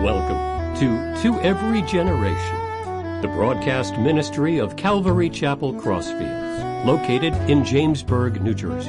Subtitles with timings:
[0.00, 8.40] Welcome to To Every Generation, the broadcast ministry of Calvary Chapel Crossfields, located in Jamesburg,
[8.40, 8.88] New Jersey,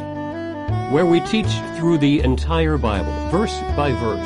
[0.90, 4.26] where we teach through the entire Bible, verse by verse,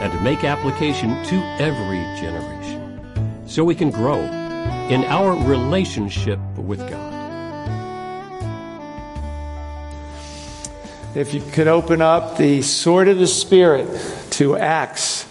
[0.00, 4.20] and make application to every generation, so we can grow
[4.88, 7.14] in our relationship with God.
[11.14, 13.86] If you could open up the sword of the Spirit
[14.30, 15.27] to Acts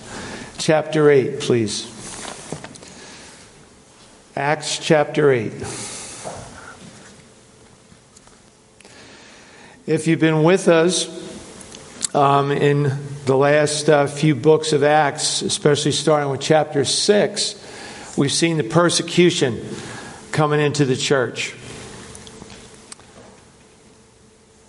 [0.68, 1.86] chapter 8, please.
[4.36, 5.54] Acts chapter 8.
[9.86, 11.08] If you've been with us
[12.14, 12.92] um, in
[13.24, 18.66] the last uh, few books of Acts, especially starting with chapter 6, we've seen the
[18.66, 19.66] persecution
[20.34, 21.56] coming into the church.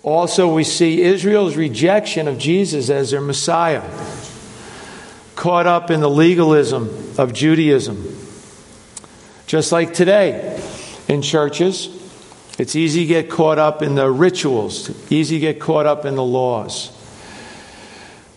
[0.01, 3.83] Also, we see Israel's rejection of Jesus as their Messiah
[5.39, 8.13] caught up in the legalism of Judaism.
[9.47, 10.61] Just like today
[11.07, 11.87] in churches,
[12.59, 16.15] it's easy to get caught up in the rituals, easy to get caught up in
[16.15, 16.91] the laws.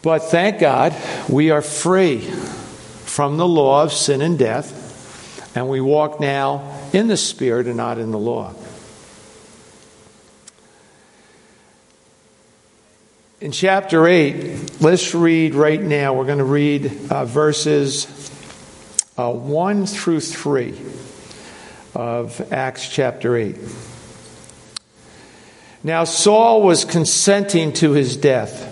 [0.02, 0.94] But thank God,
[1.28, 7.08] we are free from the law of sin and death, and we walk now in
[7.08, 8.54] the Spirit and not in the law.
[13.42, 16.14] In chapter 8, let's read right now.
[16.14, 18.06] We're going to read uh, verses
[19.18, 20.80] uh, 1 through 3
[21.92, 23.56] of Acts chapter 8.
[25.82, 28.68] Now, Saul was consenting to his death.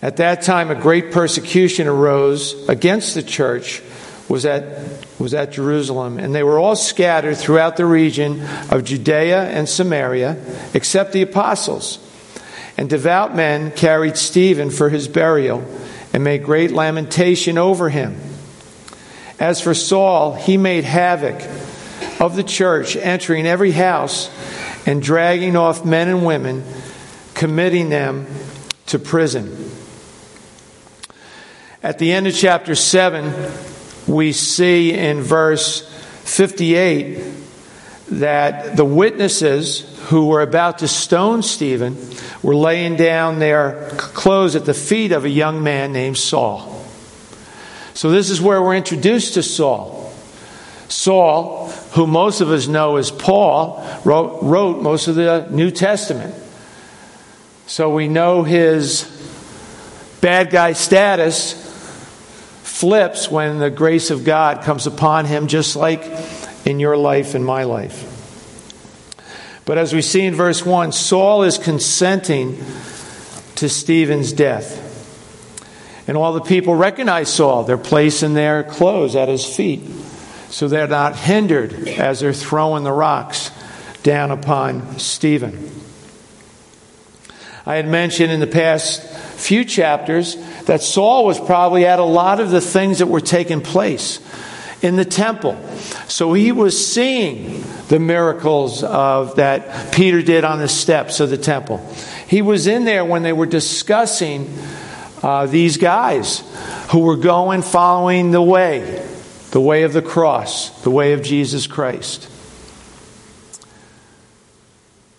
[0.00, 3.82] At that time, a great persecution arose against the church
[4.28, 9.48] was at, was at Jerusalem, and they were all scattered throughout the region of Judea
[9.48, 10.40] and Samaria,
[10.74, 12.06] except the apostles.
[12.80, 15.62] And devout men carried Stephen for his burial
[16.14, 18.18] and made great lamentation over him.
[19.38, 21.42] As for Saul, he made havoc
[22.18, 24.30] of the church, entering every house
[24.86, 26.64] and dragging off men and women,
[27.34, 28.26] committing them
[28.86, 29.70] to prison.
[31.82, 33.52] At the end of chapter 7,
[34.06, 35.86] we see in verse
[36.24, 37.39] 58
[38.10, 41.96] that the witnesses who were about to stone Stephen
[42.42, 46.84] were laying down their clothes at the feet of a young man named Saul.
[47.94, 50.12] So, this is where we're introduced to Saul.
[50.88, 56.34] Saul, who most of us know as Paul, wrote, wrote most of the New Testament.
[57.66, 59.04] So, we know his
[60.20, 61.68] bad guy status
[62.62, 66.02] flips when the grace of God comes upon him, just like
[66.64, 68.16] in your life and my life.
[69.64, 72.58] But as we see in verse 1, Saul is consenting
[73.56, 74.88] to Stephen's death.
[76.08, 77.64] And all the people recognize Saul.
[77.64, 79.82] They're placing their clothes at his feet
[80.48, 83.50] so they're not hindered as they're throwing the rocks
[84.02, 85.70] down upon Stephen.
[87.64, 89.06] I had mentioned in the past
[89.38, 93.60] few chapters that Saul was probably at a lot of the things that were taking
[93.60, 94.18] place
[94.82, 95.52] in the temple.
[96.10, 101.38] So he was seeing the miracles of that Peter did on the steps of the
[101.38, 101.78] temple.
[102.26, 104.52] He was in there when they were discussing
[105.22, 106.42] uh, these guys
[106.90, 109.06] who were going following the way,
[109.52, 112.28] the way of the cross, the way of Jesus Christ.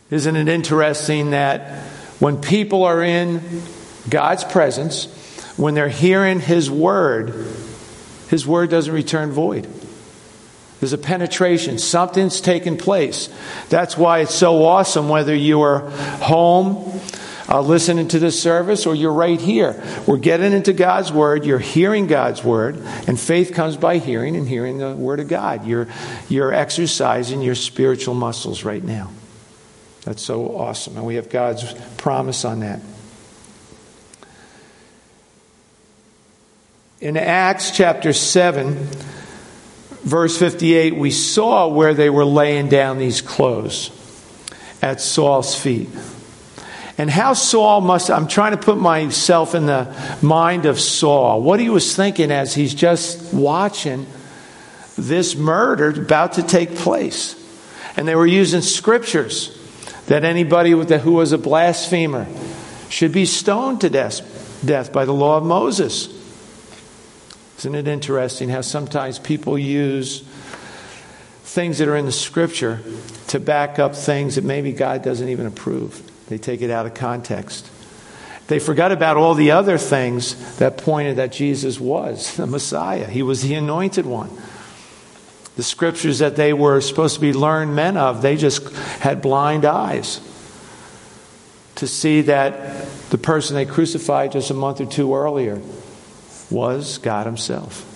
[0.10, 1.86] Isn't it interesting that
[2.20, 3.64] when people are in
[4.10, 5.06] God's presence,
[5.56, 7.48] when they're hearing His word,
[8.30, 9.70] His word doesn't return void.
[10.82, 11.78] There's a penetration.
[11.78, 13.30] Something's taken place.
[13.70, 17.00] That's why it's so awesome whether you are home
[17.48, 19.80] uh, listening to this service or you're right here.
[20.08, 21.46] We're getting into God's Word.
[21.46, 22.78] You're hearing God's Word.
[23.08, 25.68] And faith comes by hearing and hearing the Word of God.
[25.68, 25.88] You're,
[26.30, 29.12] you're exercising your spiritual muscles right now.
[30.04, 30.98] That's so awesome.
[30.98, 32.82] And we have God's promise on that.
[37.02, 38.88] In Acts chapter 7,
[40.04, 43.92] verse 58, we saw where they were laying down these clothes
[44.82, 45.90] at Saul's feet.
[46.98, 51.60] And how Saul must, I'm trying to put myself in the mind of Saul, what
[51.60, 54.06] he was thinking as he's just watching
[54.98, 57.36] this murder about to take place.
[57.98, 59.58] And they were using scriptures
[60.08, 62.28] that anybody who was a blasphemer
[62.90, 66.08] should be stoned to death, death by the law of Moses.
[67.62, 70.22] Isn't it interesting how sometimes people use
[71.44, 72.80] things that are in the scripture
[73.28, 76.02] to back up things that maybe God doesn't even approve?
[76.28, 77.70] They take it out of context.
[78.48, 83.06] They forgot about all the other things that pointed that Jesus was the Messiah.
[83.06, 84.32] He was the anointed one.
[85.56, 89.66] The scriptures that they were supposed to be learned men of, they just had blind
[89.66, 90.20] eyes
[91.76, 95.62] to see that the person they crucified just a month or two earlier
[96.52, 97.88] was God Himself.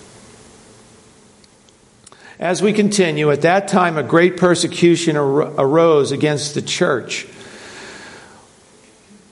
[2.38, 7.26] As we continue, at that time a great persecution arose against the church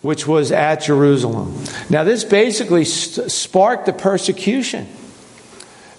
[0.04, 1.58] which was at Jerusalem.
[1.88, 4.86] Now, this basically sparked the persecution.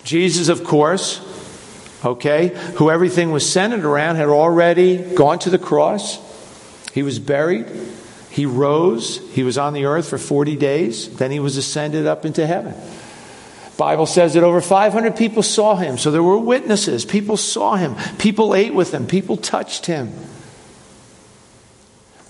[0.03, 1.19] Jesus, of course,
[2.05, 6.19] okay, who everything was centered around, had already gone to the cross.
[6.93, 7.65] He was buried.
[8.29, 9.17] He rose.
[9.31, 11.09] He was on the earth for 40 days.
[11.17, 12.75] Then he was ascended up into heaven.
[13.77, 15.97] Bible says that over 500 people saw him.
[15.97, 17.03] So there were witnesses.
[17.03, 17.95] People saw him.
[18.17, 19.05] People ate with him.
[19.05, 20.13] People touched him.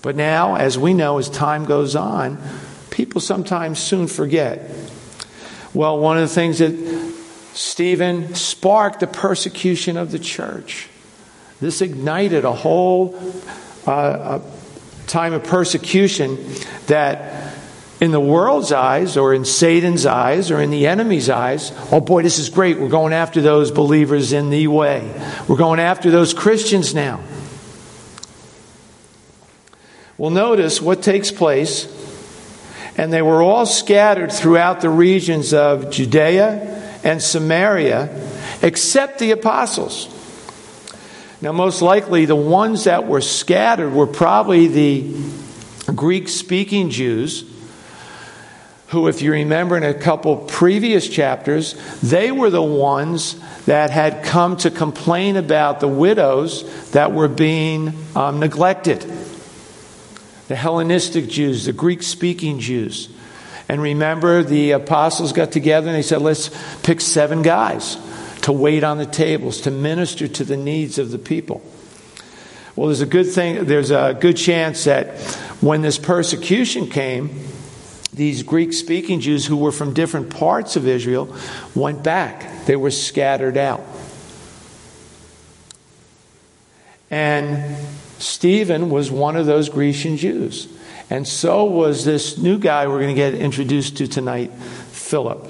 [0.02, 2.38] But now, as we know, as time goes on,
[2.90, 4.70] people sometimes soon forget.
[5.74, 6.74] Well, one of the things that
[7.54, 10.88] Stephen sparked the persecution of the church.
[11.60, 13.18] This ignited a whole
[13.86, 14.40] uh,
[15.06, 16.38] time of persecution
[16.86, 17.55] that,
[18.00, 22.22] in the world's eyes, or in Satan's eyes, or in the enemy's eyes, oh boy,
[22.22, 22.78] this is great.
[22.78, 25.10] We're going after those believers in the way.
[25.48, 27.20] We're going after those Christians now.
[30.18, 31.92] Well, notice what takes place.
[32.98, 38.08] And they were all scattered throughout the regions of Judea and Samaria,
[38.62, 40.08] except the apostles.
[41.42, 47.44] Now, most likely, the ones that were scattered were probably the Greek speaking Jews,
[48.88, 54.24] who, if you remember in a couple previous chapters, they were the ones that had
[54.24, 59.04] come to complain about the widows that were being um, neglected
[60.48, 63.08] the Hellenistic Jews, the Greek speaking Jews.
[63.68, 66.50] And remember, the apostles got together and they said, let's
[66.82, 67.96] pick seven guys
[68.42, 71.62] to wait on the tables, to minister to the needs of the people.
[72.76, 75.18] Well, there's a good thing, there's a good chance that
[75.60, 77.30] when this persecution came,
[78.16, 81.34] these Greek speaking Jews who were from different parts of Israel
[81.74, 82.64] went back.
[82.64, 83.84] They were scattered out.
[87.10, 87.76] And
[88.18, 90.66] Stephen was one of those Grecian Jews.
[91.10, 95.46] And so was this new guy we're going to get introduced to tonight, Philip.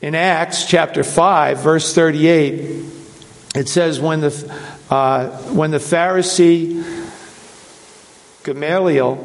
[0.00, 2.84] In Acts chapter 5, verse 38,
[3.56, 6.84] it says, When the, uh, when the Pharisee
[8.44, 9.16] Gamaliel,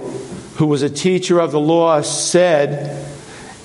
[0.55, 3.07] who was a teacher of the law, said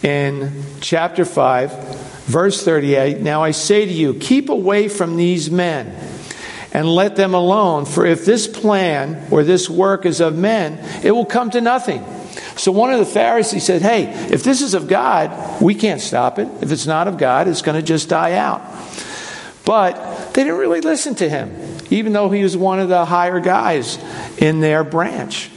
[0.02, 5.94] in chapter 5, verse 38, Now I say to you, keep away from these men
[6.72, 7.84] and let them alone.
[7.84, 12.04] For if this plan or this work is of men, it will come to nothing.
[12.56, 16.38] So one of the Pharisees said, Hey, if this is of God, we can't stop
[16.38, 16.48] it.
[16.60, 18.62] If it's not of God, it's going to just die out.
[19.64, 21.54] But they didn't really listen to him,
[21.90, 23.98] even though he was one of the higher guys
[24.38, 25.50] in their branch.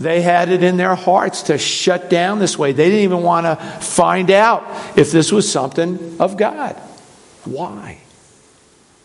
[0.00, 2.72] They had it in their hearts to shut down this way.
[2.72, 4.64] They didn't even want to find out
[4.96, 6.74] if this was something of God.
[7.44, 7.98] Why?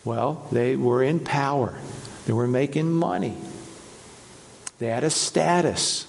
[0.06, 1.78] Well, they were in power,
[2.24, 3.36] they were making money,
[4.78, 6.06] they had a status.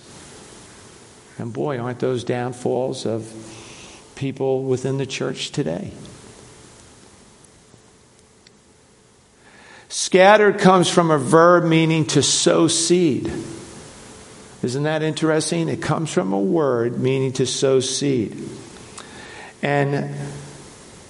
[1.38, 3.30] And boy, aren't those downfalls of
[4.16, 5.92] people within the church today?
[9.90, 13.30] Scattered comes from a verb meaning to sow seed.
[14.64, 15.70] Isn't that interesting?
[15.70, 18.38] It comes from a word meaning to sow seed.
[19.62, 20.16] And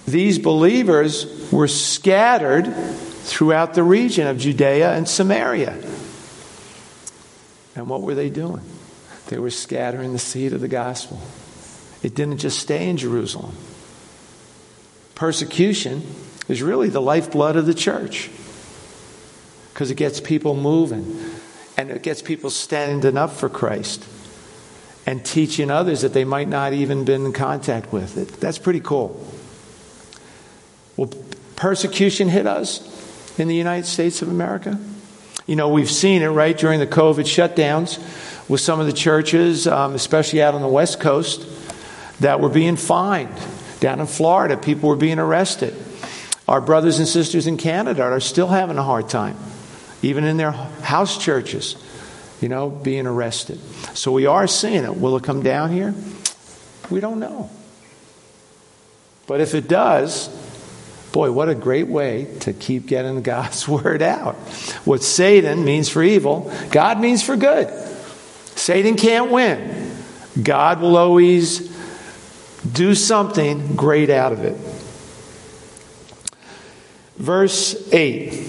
[0.06, 2.74] these believers were scattered
[3.24, 5.78] throughout the region of Judea and Samaria.
[7.76, 8.64] And what were they doing?
[9.28, 11.22] They were scattering the seed of the gospel.
[12.04, 13.56] It didn't just stay in Jerusalem.
[15.16, 16.04] Persecution
[16.48, 18.30] is really the lifeblood of the church
[19.74, 21.20] because it gets people moving
[21.78, 24.04] and it gets people standing up for Christ
[25.06, 28.18] and teaching others that they might not even been in contact with.
[28.18, 29.26] It, that's pretty cool.
[30.98, 31.14] Will
[31.56, 34.80] persecution hit us in the United States of America?
[35.46, 38.00] You know, we've seen it, right, during the COVID shutdowns
[38.50, 41.48] with some of the churches, um, especially out on the West Coast,
[42.20, 43.34] that were being fined.
[43.80, 45.74] Down in Florida, people were being arrested.
[46.48, 49.38] Our brothers and sisters in Canada are still having a hard time,
[50.02, 50.52] even in their
[50.88, 51.76] house churches,
[52.42, 53.60] you know, being arrested.
[53.96, 54.96] So we are seeing it.
[54.96, 55.94] Will it come down here?
[56.90, 57.50] We don't know.
[59.28, 60.30] But if it does,
[61.12, 64.36] Boy, what a great way to keep getting God's word out.
[64.86, 67.70] What Satan means for evil, God means for good.
[68.56, 69.96] Satan can't win.
[70.42, 71.76] God will always
[72.72, 74.56] do something great out of it.
[77.16, 78.47] Verse 8.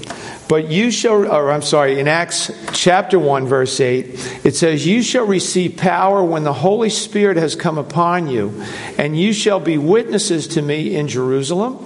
[0.48, 4.06] But you shall, or I'm sorry, in Acts chapter 1, verse 8,
[4.44, 8.64] it says, You shall receive power when the Holy Spirit has come upon you,
[8.96, 11.84] and you shall be witnesses to me in Jerusalem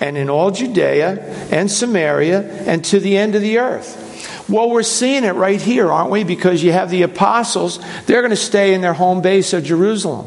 [0.00, 4.00] and in all Judea and Samaria and to the end of the earth.
[4.48, 6.24] Well, we're seeing it right here, aren't we?
[6.24, 10.26] Because you have the apostles, they're going to stay in their home base of Jerusalem.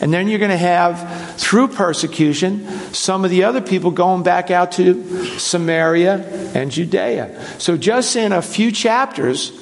[0.00, 4.50] And then you're going to have, through persecution, some of the other people going back
[4.50, 6.16] out to Samaria
[6.54, 7.40] and Judea.
[7.58, 9.52] So, just in a few chapters,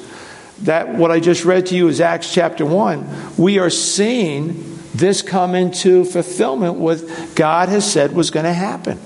[0.63, 5.23] that what I just read to you is Acts chapter 1, we are seeing this
[5.23, 7.03] come into fulfillment what
[7.35, 9.01] God has said was going to happen.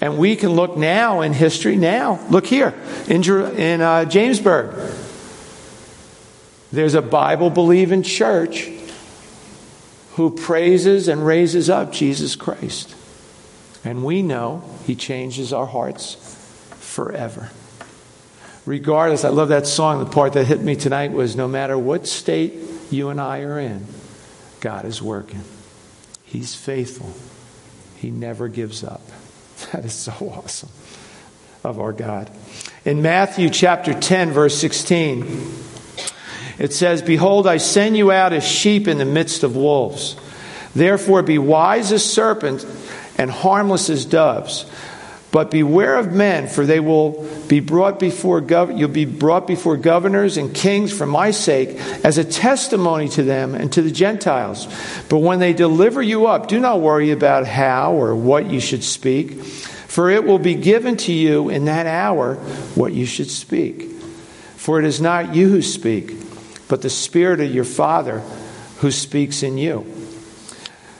[0.00, 2.20] And we can look now in history now.
[2.28, 2.74] Look here
[3.08, 4.94] in, in uh, Jamesburg.
[6.72, 8.68] There's a Bible believing church
[10.16, 12.94] who praises and raises up Jesus Christ.
[13.84, 16.14] And we know he changes our hearts
[16.80, 17.50] forever.
[18.64, 20.02] Regardless, I love that song.
[20.02, 22.54] The part that hit me tonight was no matter what state
[22.90, 23.86] you and I are in,
[24.60, 25.42] God is working.
[26.24, 27.12] He's faithful,
[27.96, 29.02] He never gives up.
[29.72, 30.68] That is so awesome
[31.64, 32.30] of our God.
[32.84, 35.22] In Matthew chapter 10, verse 16,
[36.58, 40.16] it says, Behold, I send you out as sheep in the midst of wolves.
[40.74, 42.64] Therefore, be wise as serpents
[43.18, 44.66] and harmless as doves.
[45.32, 49.76] But beware of men, for they will be brought before gov- you'll be brought before
[49.76, 51.70] governors and kings for my sake,
[52.04, 54.66] as a testimony to them and to the Gentiles.
[55.10, 58.84] But when they deliver you up, do not worry about how or what you should
[58.84, 62.36] speak, for it will be given to you in that hour
[62.74, 63.90] what you should speak.
[64.56, 66.25] For it is not you who speak
[66.68, 68.20] but the Spirit of your Father
[68.78, 69.86] who speaks in you.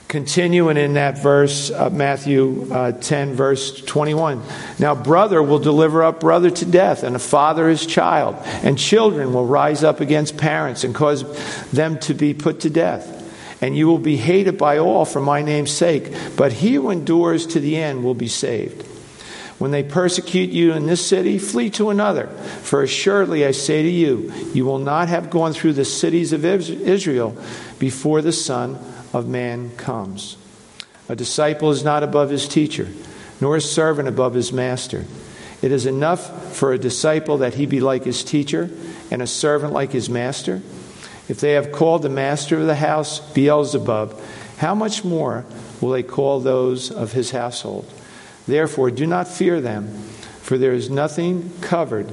[0.08, 4.40] Continuing in that verse, Matthew uh, 10, verse 21.
[4.78, 9.32] Now, brother will deliver up brother to death, and a father his child, and children
[9.32, 11.24] will rise up against parents and cause
[11.70, 13.12] them to be put to death.
[13.60, 17.44] And you will be hated by all for my name's sake, but he who endures
[17.48, 18.86] to the end will be saved.
[19.58, 22.26] When they persecute you in this city, flee to another.
[22.26, 26.44] For assuredly I say to you, you will not have gone through the cities of
[26.44, 27.36] Israel
[27.78, 28.78] before the Son
[29.14, 30.36] of Man comes.
[31.08, 32.88] A disciple is not above his teacher,
[33.40, 35.06] nor a servant above his master.
[35.62, 38.70] It is enough for a disciple that he be like his teacher,
[39.10, 40.60] and a servant like his master.
[41.28, 44.20] If they have called the master of the house Beelzebub,
[44.58, 45.46] how much more
[45.80, 47.90] will they call those of his household?
[48.46, 49.88] Therefore, do not fear them,
[50.42, 52.12] for there is nothing covered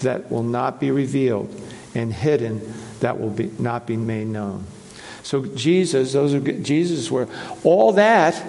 [0.00, 1.54] that will not be revealed,
[1.94, 4.64] and hidden that will be, not be made known.
[5.22, 7.28] So Jesus, those are Jesus where
[7.64, 8.42] all that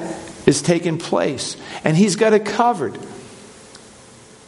[0.45, 2.97] is taking place, and he's got it covered.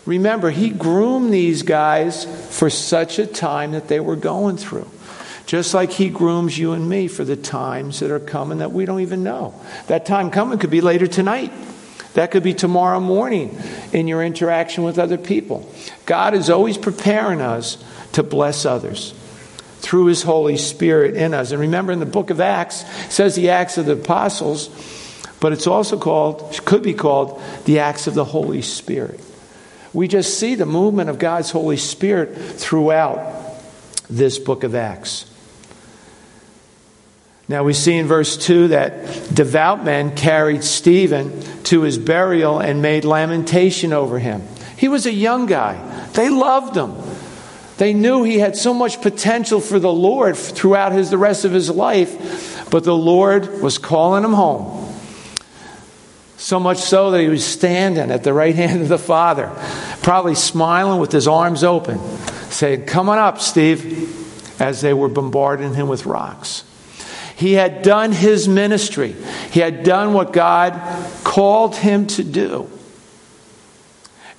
[0.06, 2.26] Remember, he groomed these guys
[2.58, 4.90] for such a time that they were going through.
[5.46, 8.86] Just like he grooms you and me for the times that are coming that we
[8.86, 9.54] don't even know.
[9.88, 11.52] That time coming could be later tonight.
[12.14, 13.58] That could be tomorrow morning
[13.92, 15.70] in your interaction with other people.
[16.06, 19.14] God is always preparing us to bless others
[19.80, 21.52] through his Holy Spirit in us.
[21.52, 24.70] And remember in the book of Acts, it says the Acts of the Apostles,
[25.40, 29.20] but it's also called, could be called, the Acts of the Holy Spirit.
[29.92, 33.44] We just see the movement of God's Holy Spirit throughout
[34.10, 35.26] this book of Acts.
[37.48, 42.82] Now we see in verse 2 that devout men carried Stephen to his burial and
[42.82, 44.44] made lamentation over him.
[44.78, 46.08] He was a young guy.
[46.14, 46.96] They loved him.
[47.78, 51.52] They knew he had so much potential for the Lord throughout his, the rest of
[51.52, 54.94] his life, but the Lord was calling him home.
[56.38, 59.52] So much so that he was standing at the right hand of the Father,
[60.02, 62.00] probably smiling with his arms open,
[62.50, 66.63] saying, Come on up, Steve, as they were bombarding him with rocks.
[67.44, 69.18] He had done his ministry,
[69.52, 70.80] he had done what God
[71.26, 72.70] called him to do.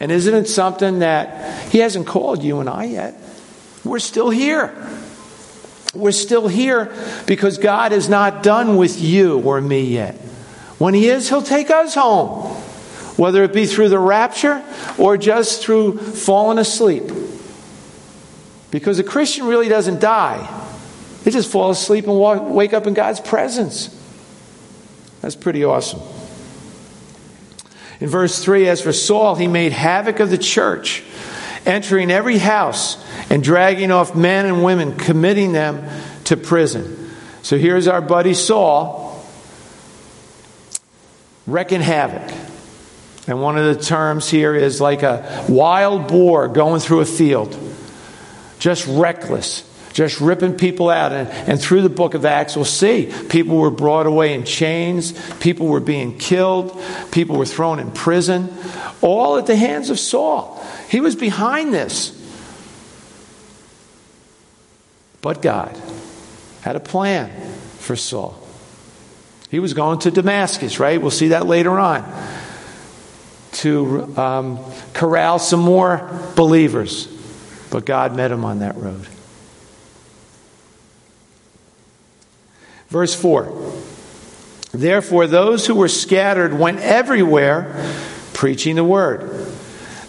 [0.01, 3.15] And isn't it something that he hasn't called you and I yet?
[3.85, 4.75] We're still here.
[5.95, 6.95] We're still here
[7.27, 10.15] because God is not done with you or me yet.
[10.79, 12.55] When He is, He'll take us home,
[13.19, 14.65] whether it be through the rapture
[14.97, 17.05] or just through falling asleep.
[18.71, 20.64] Because a Christian really doesn't die,
[21.25, 23.89] they just fall asleep and walk, wake up in God's presence.
[25.23, 26.01] That's pretty awesome.
[28.01, 31.03] In verse 3, as for Saul, he made havoc of the church,
[31.65, 35.89] entering every house and dragging off men and women, committing them
[36.25, 37.11] to prison.
[37.43, 39.25] So here's our buddy Saul
[41.47, 42.35] wrecking havoc.
[43.27, 47.59] And one of the terms here is like a wild boar going through a field,
[48.59, 49.63] just reckless,
[49.95, 51.13] just ripping people out.
[51.13, 55.13] And, and through the book of Acts, we'll see people were brought away in chains,
[55.39, 56.79] people were being killed,
[57.13, 58.53] people were thrown in prison,
[59.01, 60.63] all at the hands of Saul.
[60.91, 62.21] He was behind this.
[65.23, 65.81] But God
[66.61, 67.31] had a plan
[67.79, 68.39] for Saul.
[69.51, 71.01] He was going to Damascus, right?
[71.01, 72.05] We'll see that later on.
[73.53, 74.59] To um,
[74.93, 77.07] corral some more believers.
[77.71, 79.07] But God met him on that road.
[82.89, 83.73] Verse 4
[84.73, 87.95] Therefore, those who were scattered went everywhere
[88.33, 89.47] preaching the word.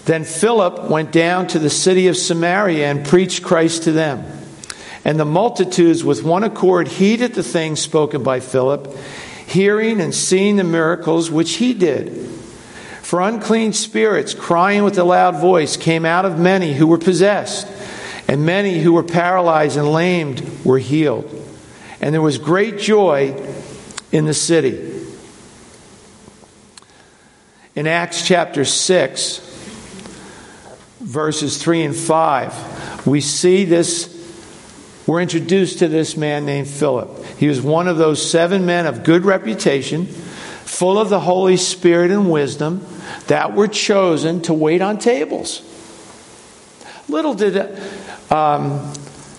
[0.05, 4.23] Then Philip went down to the city of Samaria and preached Christ to them.
[5.03, 8.95] And the multitudes with one accord heeded the things spoken by Philip,
[9.47, 12.09] hearing and seeing the miracles which he did.
[13.03, 17.67] For unclean spirits, crying with a loud voice, came out of many who were possessed,
[18.27, 21.34] and many who were paralyzed and lamed were healed.
[22.01, 23.35] And there was great joy
[24.11, 25.01] in the city.
[27.75, 29.39] In Acts chapter 6,
[31.01, 34.15] verses 3 and 5, we see this
[35.07, 37.23] we're introduced to this man named Philip.
[37.37, 42.09] He was one of those seven men of good reputation, full of the Holy Spirit
[42.09, 42.83] and wisdom,
[43.27, 45.61] that were chosen to wait on tables.
[47.07, 47.55] Little did
[48.31, 48.91] um,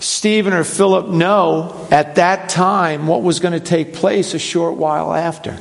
[0.07, 4.77] Stephen or Philip know at that time what was going to take place a short
[4.77, 5.59] while after.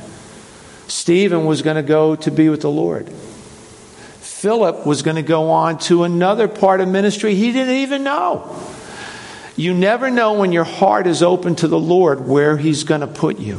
[0.86, 3.08] Stephen was going to go to be with the Lord.
[3.08, 8.56] Philip was going to go on to another part of ministry he didn't even know.
[9.56, 13.08] You never know when your heart is open to the Lord where He's going to
[13.08, 13.56] put you,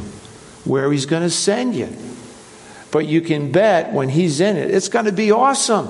[0.64, 1.94] where He's going to send you.
[2.90, 5.86] But you can bet when He's in it, it's going to be awesome.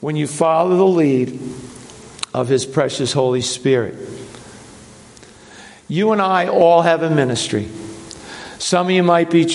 [0.00, 1.38] When you follow the lead
[2.36, 3.94] of His precious Holy Spirit.
[5.88, 7.66] You and I all have a ministry.
[8.58, 9.46] Some of you might be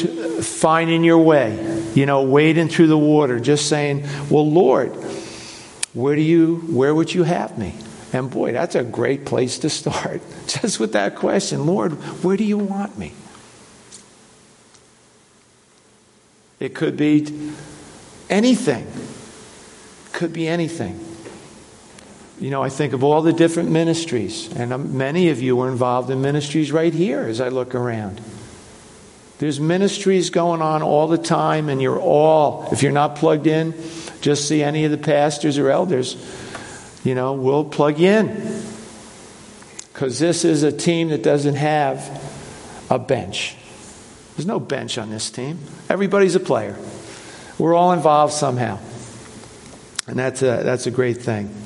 [0.42, 4.90] finding your way, you know, wading through the water, just saying, Well, Lord,
[5.94, 7.76] where do you where would you have me?
[8.14, 10.22] And boy, that's a great place to start.
[10.48, 13.14] Just with that question, Lord, where do you want me?
[16.60, 17.54] It could be
[18.30, 18.86] anything.
[20.12, 21.01] Could be anything.
[22.42, 25.70] You know, I think of all the different ministries, and um, many of you are
[25.70, 28.20] involved in ministries right here as I look around.
[29.38, 33.76] There's ministries going on all the time, and you're all, if you're not plugged in,
[34.22, 36.16] just see any of the pastors or elders,
[37.04, 38.64] you know, we'll plug you in.
[39.94, 42.10] Because this is a team that doesn't have
[42.90, 43.56] a bench.
[44.36, 45.60] There's no bench on this team.
[45.90, 46.76] Everybody's a player.
[47.60, 48.80] We're all involved somehow.
[50.08, 51.61] And that's a, that's a great thing.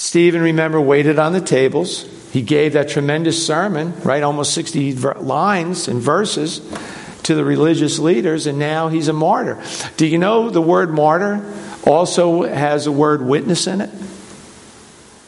[0.00, 2.06] Stephen, remember, waited on the tables.
[2.32, 4.22] He gave that tremendous sermon, right?
[4.22, 6.60] Almost 60 lines and verses
[7.24, 9.62] to the religious leaders, and now he's a martyr.
[9.98, 11.44] Do you know the word martyr
[11.84, 13.90] also has a word witness in it?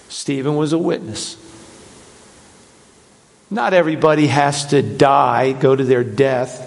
[0.08, 1.36] Stephen was a witness.
[3.50, 6.66] Not everybody has to die, go to their death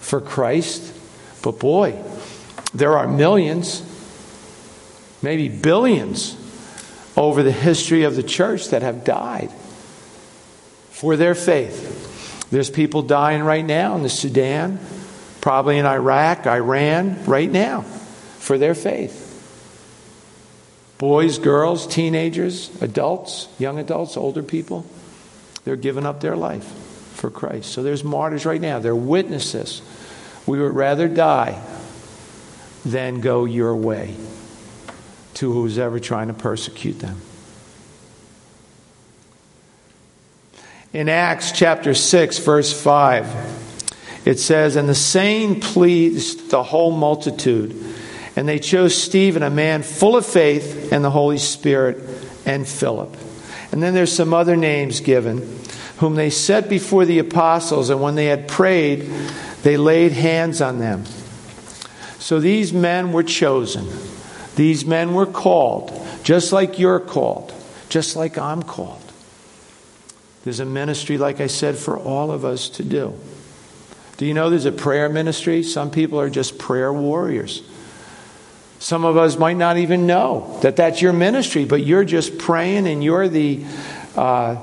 [0.00, 0.94] for Christ,
[1.42, 2.02] but boy,
[2.72, 3.82] there are millions,
[5.20, 6.38] maybe billions
[7.16, 9.50] over the history of the church that have died
[10.90, 12.50] for their faith.
[12.50, 14.78] There's people dying right now in the Sudan,
[15.40, 19.24] probably in Iraq, Iran, right now for their faith.
[20.98, 24.86] Boys, girls, teenagers, adults, young adults, older people,
[25.64, 26.64] they're giving up their life
[27.14, 27.72] for Christ.
[27.72, 28.78] So there's martyrs right now.
[28.78, 29.82] They're witnesses.
[30.46, 31.60] We would rather die
[32.84, 34.14] than go your way
[35.36, 37.20] to who's ever trying to persecute them.
[40.92, 47.94] In Acts chapter 6, verse 5, it says, And the saying pleased the whole multitude.
[48.34, 51.98] And they chose Stephen, a man full of faith and the Holy Spirit,
[52.46, 53.14] and Philip.
[53.72, 55.58] And then there's some other names given,
[55.98, 59.10] whom they set before the apostles, and when they had prayed,
[59.62, 61.04] they laid hands on them.
[62.18, 63.86] So these men were chosen.
[64.56, 65.92] These men were called,
[66.24, 67.54] just like you're called,
[67.88, 69.02] just like I'm called.
[70.44, 73.14] There's a ministry, like I said, for all of us to do.
[74.16, 75.62] Do you know there's a prayer ministry?
[75.62, 77.62] Some people are just prayer warriors.
[78.78, 82.86] Some of us might not even know that that's your ministry, but you're just praying
[82.86, 83.64] and you're the,
[84.14, 84.56] uh,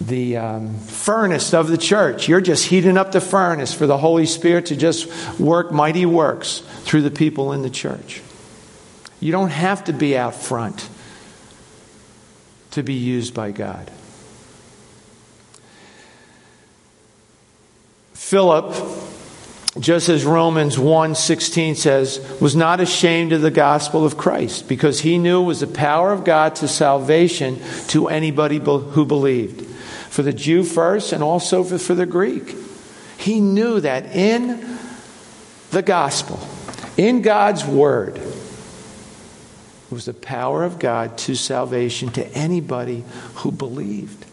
[0.00, 2.26] the um, furnace of the church.
[2.26, 6.62] You're just heating up the furnace for the Holy Spirit to just work mighty works
[6.84, 8.22] through the people in the church.
[9.20, 10.88] You don't have to be out front
[12.72, 13.90] to be used by God.
[18.14, 18.74] Philip,
[19.78, 25.18] just as Romans 1:16 says, was not ashamed of the gospel of Christ because he
[25.18, 29.66] knew it was the power of God to salvation to anybody who believed.
[30.10, 32.56] For the Jew first and also for the Greek.
[33.18, 34.78] He knew that in
[35.72, 36.40] the gospel,
[36.96, 38.20] in God's word,
[39.90, 43.04] was the power of God to salvation to anybody
[43.36, 44.24] who believed,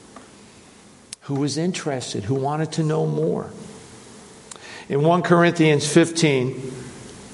[1.21, 3.49] who was interested, who wanted to know more.
[4.89, 6.53] In 1 Corinthians 15,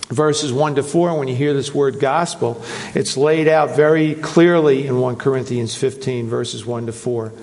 [0.10, 2.64] verses 1 to 4, when you hear this word gospel,
[2.96, 7.34] it's laid out very clearly in 1 Corinthians 15, verses 1 to 4.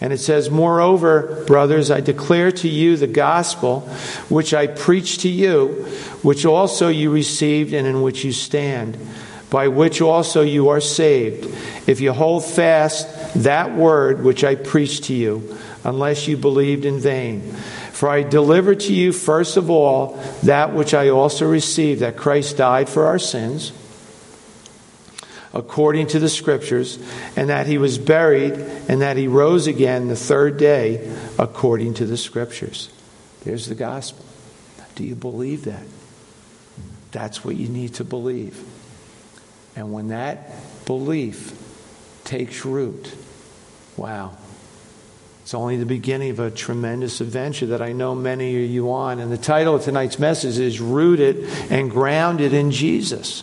[0.00, 3.80] And it says, Moreover, brothers, I declare to you the gospel
[4.28, 5.84] which I preached to you,
[6.22, 8.96] which also you received and in which you stand
[9.52, 11.44] by which also you are saved,
[11.86, 16.98] if you hold fast that word which I preached to you, unless you believed in
[16.98, 17.42] vain.
[17.92, 22.56] For I delivered to you first of all that which I also received, that Christ
[22.56, 23.72] died for our sins,
[25.52, 26.98] according to the Scriptures,
[27.36, 28.54] and that he was buried,
[28.88, 32.88] and that he rose again the third day, according to the Scriptures.
[33.44, 34.24] There's the gospel.
[34.94, 35.84] Do you believe that?
[37.10, 38.64] That's what you need to believe.
[39.76, 40.50] And when that
[40.84, 41.58] belief
[42.24, 43.14] takes root,
[43.96, 44.36] wow,
[45.42, 49.18] it's only the beginning of a tremendous adventure that I know many of you on.
[49.18, 53.42] And the title of tonight's message is Rooted and Grounded in Jesus.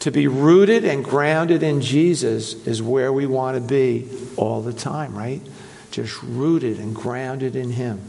[0.00, 4.72] To be rooted and grounded in Jesus is where we want to be all the
[4.72, 5.42] time, right?
[5.90, 8.00] Just rooted and grounded in Him.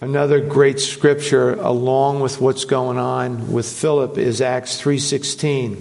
[0.00, 5.76] Another great scripture along with what's going on with Philip is Acts 3:16.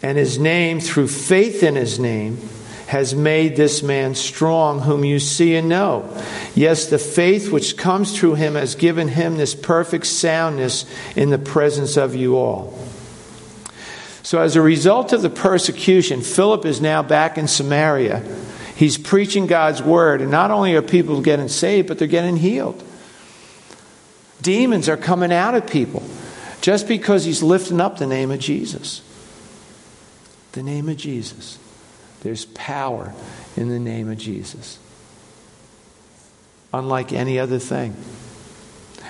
[0.00, 2.38] And his name through faith in his name
[2.86, 6.04] has made this man strong whom you see and know.
[6.54, 10.84] Yes, the faith which comes through him has given him this perfect soundness
[11.16, 12.78] in the presence of you all.
[14.22, 18.22] So as a result of the persecution, Philip is now back in Samaria
[18.78, 22.80] He's preaching God's word, and not only are people getting saved, but they're getting healed.
[24.40, 26.00] Demons are coming out of people
[26.60, 29.02] just because he's lifting up the name of Jesus.
[30.52, 31.58] The name of Jesus.
[32.20, 33.12] There's power
[33.56, 34.78] in the name of Jesus,
[36.72, 37.96] unlike any other thing.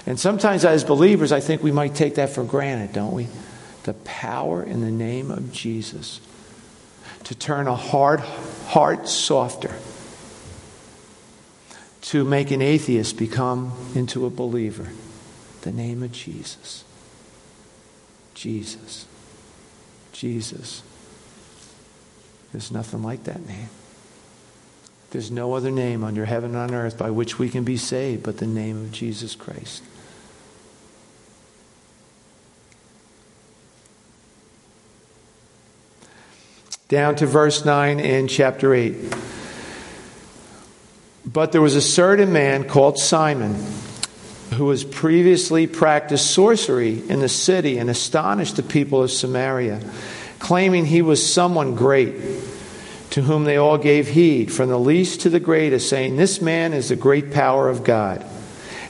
[0.07, 3.28] And sometimes, as believers, I think we might take that for granted, don't we?
[3.83, 6.20] The power in the name of Jesus
[7.29, 8.21] to turn a hard
[8.69, 9.75] heart softer,
[12.01, 14.88] to make an atheist become into a believer.
[15.61, 16.85] The name of Jesus.
[18.33, 19.05] Jesus.
[20.12, 20.83] Jesus.
[22.53, 23.69] There's nothing like that name.
[25.11, 28.23] There's no other name under heaven and on earth by which we can be saved
[28.23, 29.83] but the name of Jesus Christ.
[36.88, 38.96] Down to verse 9 in chapter 8.
[41.27, 43.55] But there was a certain man called Simon
[44.55, 49.83] who has previously practiced sorcery in the city and astonished the people of Samaria,
[50.38, 52.14] claiming he was someone great,
[53.11, 56.72] to whom they all gave heed, from the least to the greatest, saying, This man
[56.72, 58.24] is the great power of God.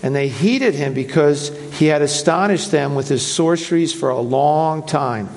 [0.04, 4.86] And they heeded him because he had astonished them with his sorceries for a long
[4.86, 5.28] time.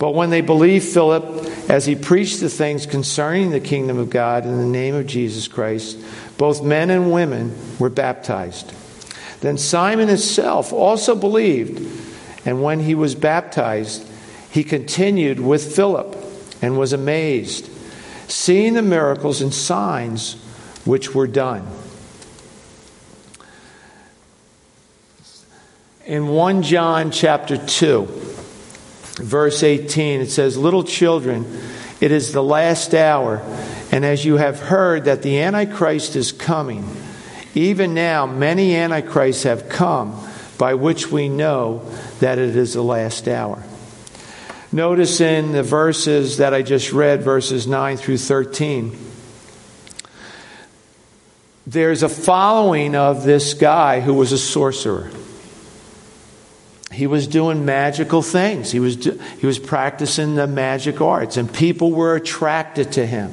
[0.00, 1.24] But when they believed Philip
[1.68, 5.46] as he preached the things concerning the kingdom of God in the name of Jesus
[5.46, 5.98] Christ,
[6.38, 8.72] both men and women were baptized.
[9.42, 11.78] Then Simon himself also believed,
[12.46, 14.08] and when he was baptized,
[14.50, 16.16] he continued with Philip
[16.62, 17.70] and was amazed,
[18.26, 20.32] seeing the miracles and signs
[20.86, 21.68] which were done.
[26.06, 28.29] In 1 John chapter 2,
[29.22, 31.46] verse 18, it says, Little children,
[32.00, 33.42] it is the last hour,
[33.92, 36.88] and as you have heard that the Antichrist is coming,
[37.54, 40.18] even now many Antichrists have come,
[40.56, 41.82] by which we know
[42.20, 43.62] that it is the last hour.
[44.72, 48.96] Notice in the verses that I just read, verses 9 through 13,
[51.66, 55.10] there's a following of this guy who was a sorcerer.
[56.92, 58.72] He was doing magical things.
[58.72, 58.96] He was,
[59.38, 63.32] he was practicing the magic arts, and people were attracted to him.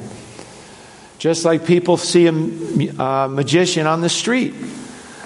[1.17, 4.54] Just like people see a uh, magician on the street,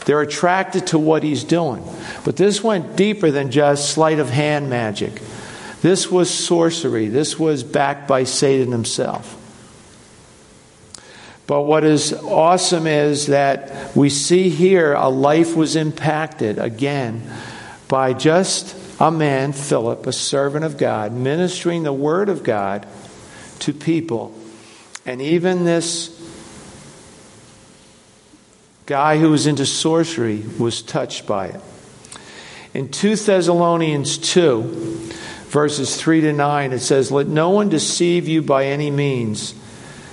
[0.06, 1.84] they're attracted to what he's doing.
[2.24, 5.22] But this went deeper than just sleight of hand magic.
[5.82, 7.10] This was sorcery.
[7.10, 9.38] This was backed by Satan himself.
[11.48, 17.30] But what is awesome is that we see here a life was impacted again
[17.91, 22.88] by just a man, Philip, a servant of God, ministering the word of God
[23.60, 24.34] to people.
[25.06, 26.17] And even this
[28.86, 31.60] guy who was into sorcery was touched by it.
[32.73, 34.62] In 2 Thessalonians 2,
[35.49, 39.54] verses 3 to 9, it says, Let no one deceive you by any means.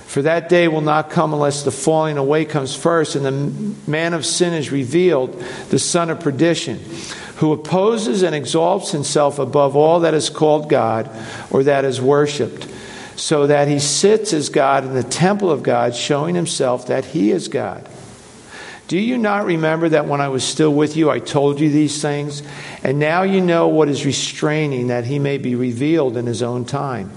[0.05, 4.13] For that day will not come unless the falling away comes first, and the man
[4.13, 5.31] of sin is revealed,
[5.69, 6.83] the son of perdition
[7.39, 11.09] who opposes and exalts himself above all that is called God
[11.49, 12.67] or that is worshiped,
[13.15, 17.31] so that he sits as God in the temple of God, showing himself that he
[17.31, 17.87] is God.
[18.89, 22.01] Do you not remember that when I was still with you, I told you these
[22.01, 22.41] things?
[22.83, 26.65] And now you know what is restraining, that he may be revealed in his own
[26.65, 27.11] time.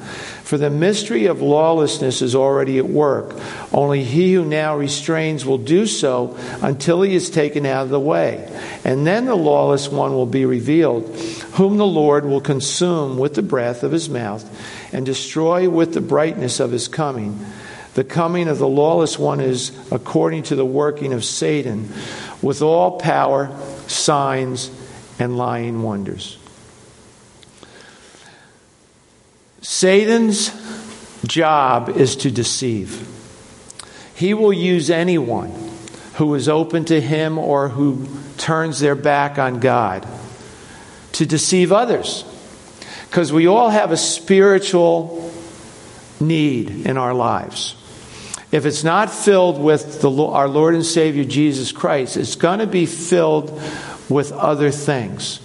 [0.53, 3.35] For the mystery of lawlessness is already at work.
[3.73, 7.99] Only he who now restrains will do so until he is taken out of the
[7.99, 8.47] way.
[8.85, 11.09] And then the lawless one will be revealed,
[11.55, 14.45] whom the Lord will consume with the breath of his mouth
[14.93, 17.43] and destroy with the brightness of his coming.
[17.95, 21.91] The coming of the lawless one is according to the working of Satan
[22.43, 24.71] with all power, signs,
[25.19, 26.37] and lying wonders.
[29.63, 30.51] Satan's
[31.25, 33.09] job is to deceive.
[34.15, 35.53] He will use anyone
[36.15, 40.07] who is open to him or who turns their back on God
[41.13, 42.25] to deceive others.
[43.09, 45.33] Because we all have a spiritual
[46.19, 47.77] need in our lives.
[48.51, 52.67] If it's not filled with the, our Lord and Savior Jesus Christ, it's going to
[52.67, 53.51] be filled
[54.09, 55.41] with other things.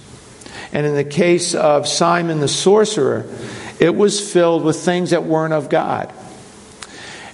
[0.73, 3.25] And in the case of Simon the sorcerer,
[3.79, 6.11] it was filled with things that weren't of God.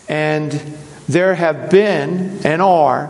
[0.10, 0.51] And
[1.08, 3.10] there have been and are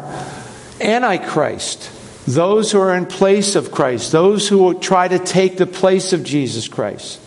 [0.80, 1.90] antichrist,
[2.26, 6.24] those who are in place of Christ, those who try to take the place of
[6.24, 7.20] Jesus Christ.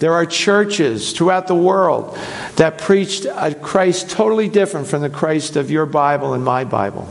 [0.00, 2.18] There are churches throughout the world
[2.56, 7.08] that preached a Christ totally different from the Christ of your Bible and my Bible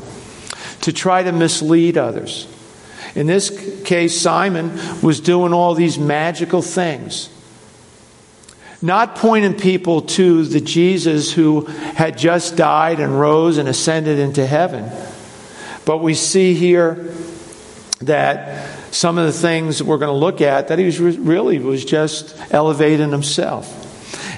[0.82, 2.48] to try to mislead others.
[3.16, 7.30] In this case, Simon was doing all these magical things
[8.84, 14.46] not pointing people to the Jesus who had just died and rose and ascended into
[14.46, 14.92] heaven.
[15.86, 17.14] But we see here
[18.02, 21.86] that some of the things we're going to look at that he was really was
[21.86, 23.80] just elevating himself.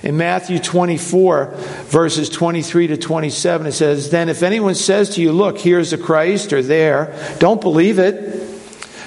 [0.03, 1.55] In Matthew 24,
[1.88, 5.97] verses 23 to 27, it says, Then if anyone says to you, Look, here's the
[5.97, 8.44] Christ, or there, don't believe it.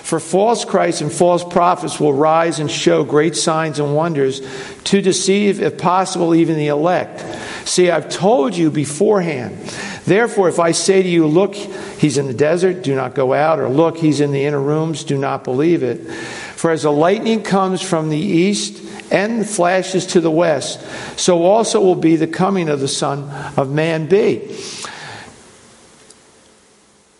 [0.08, 4.40] For false Christs and false prophets will rise and show great signs and wonders
[4.84, 7.20] to deceive, if possible, even the elect.
[7.68, 9.58] See, I've told you beforehand.
[10.06, 13.60] Therefore, if I say to you, Look, he's in the desert, do not go out,
[13.60, 15.98] or Look, he's in the inner rooms, do not believe it.
[16.06, 20.80] For as the lightning comes from the east and flashes to the west,
[21.20, 24.58] so also will be the coming of the Son of Man be.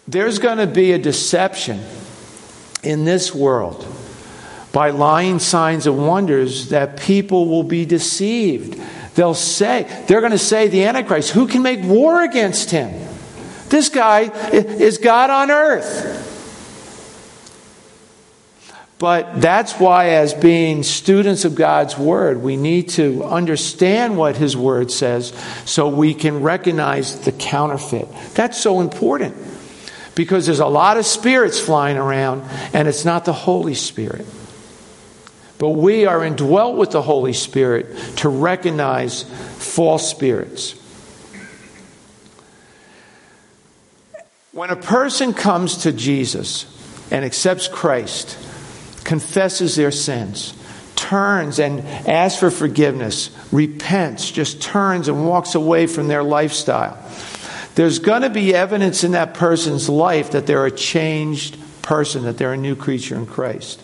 [0.07, 1.85] There's going to be a deception
[2.83, 3.87] in this world
[4.73, 8.81] by lying signs and wonders that people will be deceived.
[9.15, 13.07] They'll say, they're going to say, the Antichrist, who can make war against him?
[13.69, 16.27] This guy is God on earth.
[18.99, 24.57] But that's why, as being students of God's Word, we need to understand what His
[24.57, 25.33] Word says
[25.65, 28.09] so we can recognize the counterfeit.
[28.35, 29.37] That's so important
[30.19, 34.27] because there's a lot of spirits flying around and it's not the Holy Spirit.
[35.59, 40.75] But we are indwelt with the Holy Spirit to recognize false spirits.
[44.51, 46.67] When a person comes to Jesus
[47.13, 48.37] and accepts Christ,
[49.05, 50.53] confesses their sins,
[50.97, 51.79] turns and
[52.09, 56.99] asks for forgiveness, repents, just turns and walks away from their lifestyle,
[57.79, 62.37] there's going to be evidence in that person's life that they're a changed person, that
[62.37, 63.81] they're a new creature in Christ.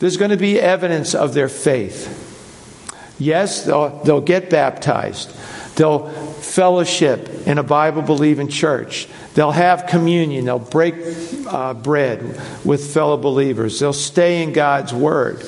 [0.00, 3.14] There's going to be evidence of their faith.
[3.20, 5.30] Yes, they'll, they'll get baptized.
[5.76, 9.06] They'll fellowship in a Bible believing church.
[9.34, 10.46] They'll have communion.
[10.46, 10.96] They'll break
[11.46, 12.20] uh, bread
[12.64, 13.78] with fellow believers.
[13.78, 15.44] They'll stay in God's Word.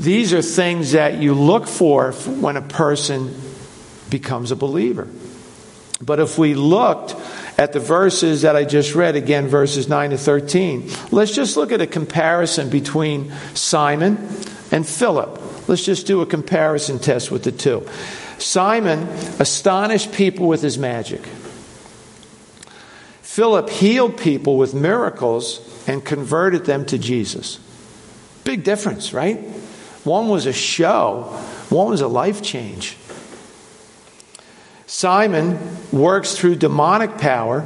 [0.00, 3.32] These are things that you look for when a person
[4.10, 5.06] becomes a believer.
[6.00, 7.14] But if we looked
[7.56, 11.72] at the verses that I just read, again, verses 9 to 13, let's just look
[11.72, 14.16] at a comparison between Simon
[14.70, 15.68] and Philip.
[15.68, 17.86] Let's just do a comparison test with the two.
[18.38, 21.22] Simon astonished people with his magic.
[23.22, 27.58] Philip healed people with miracles and converted them to Jesus.
[28.44, 29.38] Big difference, right?
[30.04, 31.22] One was a show,
[31.70, 32.96] one was a life change.
[34.86, 35.58] Simon
[35.92, 37.62] works through demonic power,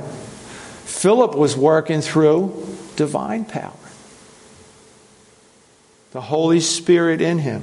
[0.85, 3.73] Philip was working through divine power.
[6.13, 7.63] The Holy Spirit in him.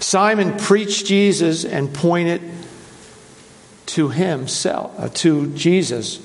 [0.00, 2.42] Simon preached Jesus and pointed
[3.86, 6.18] to himself, uh, to Jesus,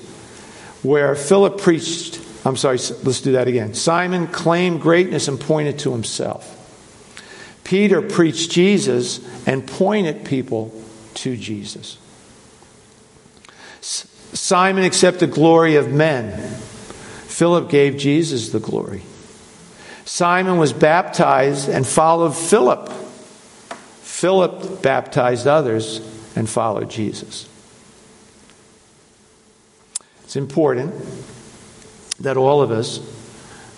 [0.82, 2.20] where Philip preached.
[2.44, 3.74] I'm sorry, let's do that again.
[3.74, 6.56] Simon claimed greatness and pointed to himself.
[7.62, 10.74] Peter preached Jesus and pointed people
[11.14, 11.98] to Jesus.
[13.80, 16.38] Simon accepted glory of men.
[17.26, 19.02] Philip gave Jesus the glory.
[20.04, 22.90] Simon was baptized and followed Philip.
[24.02, 25.98] Philip baptized others
[26.36, 27.48] and followed Jesus.
[30.24, 30.94] It's important
[32.20, 33.00] that all of us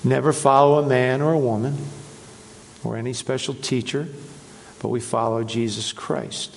[0.05, 1.77] never follow a man or a woman
[2.83, 4.09] or any special teacher,
[4.81, 6.57] but we follow Jesus Christ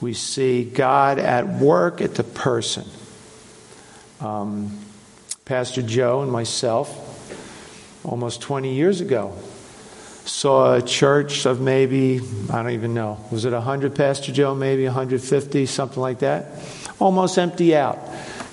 [0.00, 2.84] we see God at work at the person.
[4.20, 4.78] Um,
[5.44, 9.34] Pastor Joe and myself, almost 20 years ago,
[10.24, 14.84] saw a church of maybe, I don't even know, was it 100, Pastor Joe, maybe
[14.84, 16.46] 150, something like that?
[16.98, 17.98] Almost empty out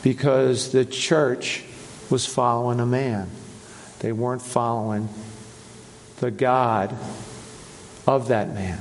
[0.03, 1.63] because the church
[2.09, 3.29] was following a man.
[3.99, 5.09] They weren't following
[6.17, 6.95] the God
[8.05, 8.79] of that man.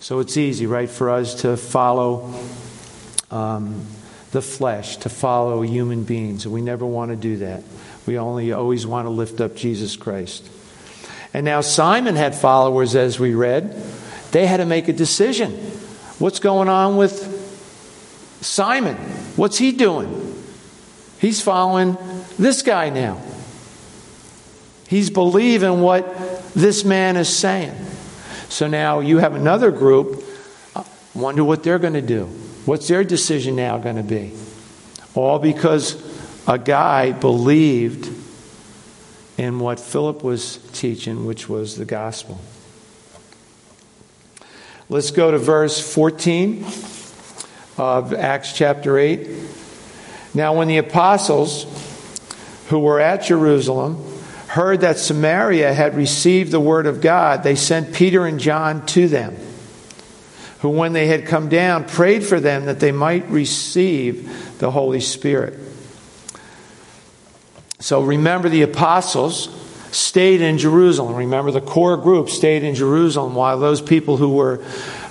[0.00, 2.32] So it's easy, right, for us to follow
[3.30, 3.84] um,
[4.30, 6.46] the flesh, to follow human beings.
[6.46, 7.64] We never want to do that.
[8.06, 10.48] We only always want to lift up Jesus Christ.
[11.34, 13.74] And now Simon had followers, as we read.
[14.30, 15.52] They had to make a decision.
[16.18, 18.96] What's going on with Simon?
[19.36, 20.24] What's he doing?
[21.20, 21.96] He's following
[22.38, 23.20] this guy now.
[24.88, 27.74] He's believing what this man is saying.
[28.48, 30.24] So now you have another group.
[30.74, 30.84] Uh,
[31.14, 32.24] wonder what they're going to do.
[32.64, 34.32] What's their decision now going to be?
[35.14, 35.96] All because
[36.46, 38.10] a guy believed
[39.36, 42.40] in what Philip was teaching, which was the gospel.
[44.88, 46.64] Let's go to verse 14
[47.76, 49.28] of Acts chapter 8.
[50.34, 51.66] Now, when the apostles
[52.68, 54.02] who were at Jerusalem
[54.48, 59.06] heard that Samaria had received the word of God, they sent Peter and John to
[59.06, 59.36] them,
[60.60, 65.00] who, when they had come down, prayed for them that they might receive the Holy
[65.00, 65.58] Spirit.
[67.78, 69.54] So remember, the apostles
[69.92, 71.14] stayed in Jerusalem.
[71.14, 74.64] Remember, the core group stayed in Jerusalem while those people who were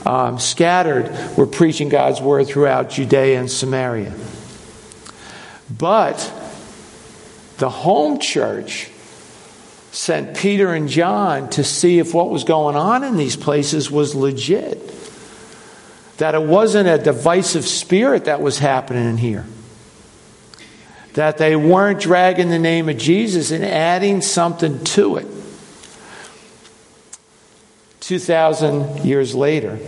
[0.05, 4.13] um, scattered were preaching God's word throughout Judea and Samaria.
[5.69, 6.17] But
[7.57, 8.89] the home church
[9.97, 14.13] sent Peter and John to see if what was going on in these places was
[14.13, 14.79] legit.
[16.17, 19.45] That it wasn't a divisive spirit that was happening in here.
[21.13, 25.27] That they weren't dragging the name of Jesus and adding something to it.
[28.01, 29.79] 2,000 years later,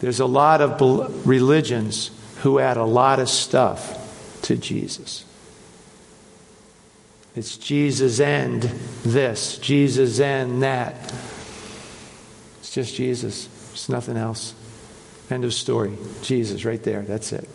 [0.00, 5.26] there's a lot of religions who add a lot of stuff to Jesus.
[7.40, 8.60] It's Jesus and
[9.02, 10.94] this, Jesus and that.
[12.58, 13.48] It's just Jesus.
[13.72, 14.54] It's nothing else.
[15.30, 15.96] End of story.
[16.20, 17.00] Jesus, right there.
[17.00, 17.48] That's it.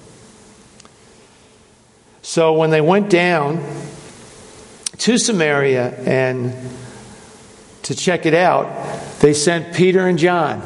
[2.23, 3.63] So when they went down
[4.97, 6.55] to Samaria and
[7.83, 10.63] to check it out, they sent Peter and John,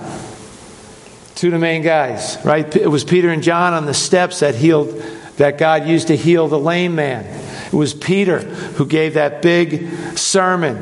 [1.36, 2.74] two of the main guys, right?
[2.74, 4.91] It was Peter and John on the steps that healed,
[5.36, 7.48] that God used to heal the lame man.
[7.72, 10.78] It was Peter who gave that big sermon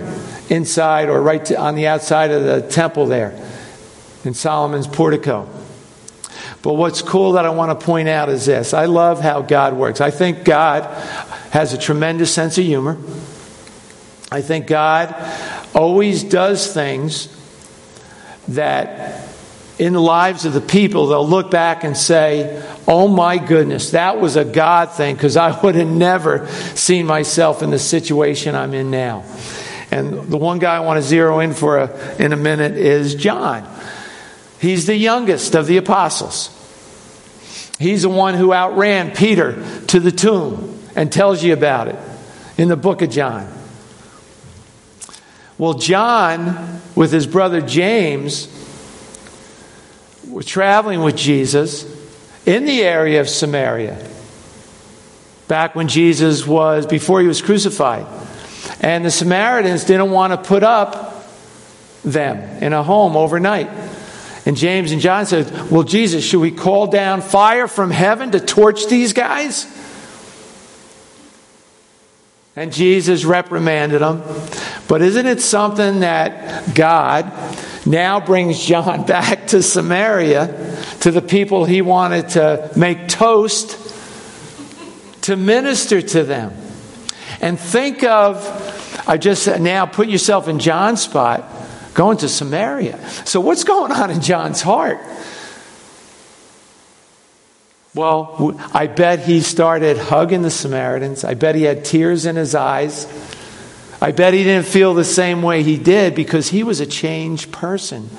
[0.50, 3.38] inside or right to, on the outside of the temple there
[4.24, 5.50] in Solomon's portico.
[6.62, 9.74] But what's cool that I want to point out is this I love how God
[9.76, 10.02] works.
[10.02, 10.84] I think God
[11.52, 12.98] has a tremendous sense of humor.
[14.32, 15.16] I think God
[15.74, 17.34] always does things
[18.50, 19.27] that
[19.80, 24.20] in the lives of the people, they'll look back and say, Oh my goodness, that
[24.20, 28.74] was a God thing because I would have never seen myself in the situation I'm
[28.74, 29.24] in now.
[29.92, 33.16] And the one guy I want to zero in for a, in a minute is
[33.16, 33.68] John.
[34.60, 36.54] He's the youngest of the apostles.
[37.80, 42.00] He's the one who outran Peter to the tomb and tells you about it
[42.58, 43.54] in the book of John.
[45.60, 48.48] Well, John, with his brother James,
[50.38, 51.84] were traveling with Jesus
[52.46, 53.98] in the area of Samaria
[55.48, 58.06] back when Jesus was, before he was crucified.
[58.80, 61.26] And the Samaritans didn't want to put up
[62.04, 63.68] them in a home overnight.
[64.46, 68.40] And James and John said, Well, Jesus, should we call down fire from heaven to
[68.40, 69.66] torch these guys?
[72.56, 74.22] And Jesus reprimanded them.
[74.88, 77.26] But isn't it something that God
[77.88, 83.78] now brings John back to Samaria to the people he wanted to make toast
[85.22, 86.54] to minister to them?
[87.42, 91.46] And think of, I just now put yourself in John's spot,
[91.94, 93.00] going to Samaria.
[93.26, 95.00] So, what's going on in John's heart?
[97.94, 101.24] Well, I bet he started hugging the Samaritans.
[101.24, 103.08] I bet he had tears in his eyes.
[104.02, 107.52] I bet he didn't feel the same way he did because he was a changed
[107.52, 108.10] person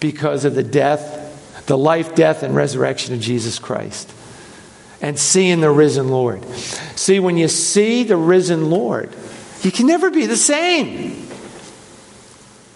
[0.00, 4.12] because of the death, the life, death, and resurrection of Jesus Christ
[5.00, 6.44] and seeing the risen Lord.
[6.96, 9.14] See, when you see the risen Lord,
[9.62, 11.26] you can never be the same.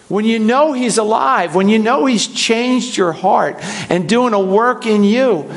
[0.08, 3.56] When you know He's alive, when you know He's changed your heart
[3.90, 5.50] and doing a work in you,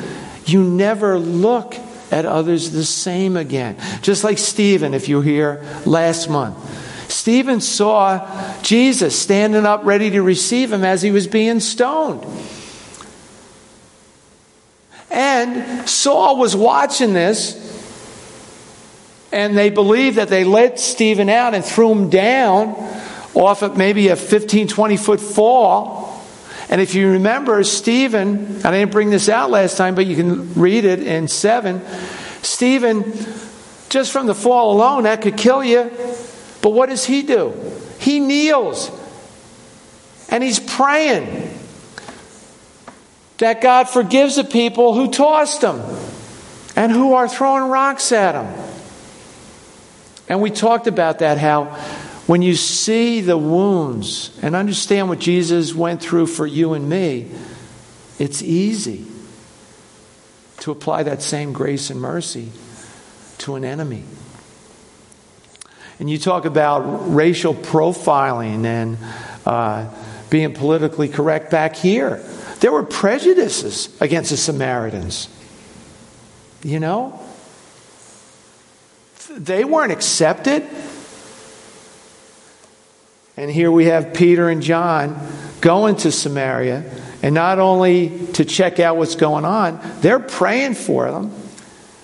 [0.45, 1.75] you never look
[2.11, 3.77] at others the same again.
[4.01, 6.57] Just like Stephen, if you here last month.
[7.09, 12.25] Stephen saw Jesus standing up ready to receive him as he was being stoned.
[15.11, 17.61] And Saul was watching this,
[19.31, 22.75] and they believed that they let Stephen out and threw him down
[23.33, 26.14] off of maybe a 15, 20 foot fall.
[26.69, 30.53] And if you remember, Stephen, I didn't bring this out last time, but you can
[30.55, 31.81] read it in 7.
[32.41, 33.13] Stephen,
[33.89, 35.91] just from the fall alone, that could kill you.
[36.61, 37.53] But what does he do?
[37.99, 38.91] He kneels
[40.29, 41.57] and he's praying
[43.37, 45.81] that God forgives the people who tossed him
[46.75, 48.65] and who are throwing rocks at him.
[50.27, 51.77] And we talked about that how
[52.27, 57.29] when you see the wounds and understand what Jesus went through for you and me,
[58.17, 59.05] it's easy
[60.59, 62.49] to apply that same grace and mercy
[63.39, 64.03] to an enemy.
[65.99, 68.97] And you talk about racial profiling and
[69.45, 69.93] uh,
[70.29, 72.17] being politically correct back here.
[72.59, 75.29] There were prejudices against the Samaritans.
[76.63, 77.19] You know?
[79.29, 80.67] They weren't accepted.
[83.37, 85.19] And here we have Peter and John
[85.61, 86.83] going to Samaria,
[87.21, 91.33] and not only to check out what's going on, they're praying for them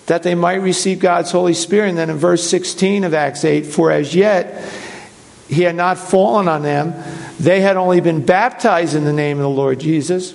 [0.07, 1.89] that they might receive God's Holy Spirit.
[1.89, 4.67] And then in verse 16 of Acts 8, for as yet
[5.47, 6.93] he had not fallen on them,
[7.39, 10.33] they had only been baptized in the name of the Lord Jesus.